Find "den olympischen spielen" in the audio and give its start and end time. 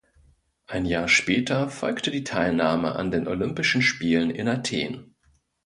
3.11-4.31